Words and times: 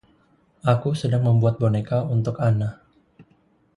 Aku 0.73 0.89
sedang 1.01 1.23
membuat 1.29 1.55
boneka 1.61 1.99
untuk 2.15 2.35
Anna. 2.47 2.69